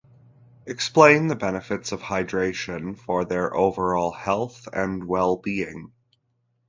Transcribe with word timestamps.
Explain 0.65 1.27
the 1.27 1.35
benefits 1.35 1.91
of 1.91 2.01
hydration 2.01 2.97
for 2.97 3.23
their 3.23 3.53
overall 3.55 4.09
health 4.11 4.67
and 4.73 5.03
well-being. 5.03 5.91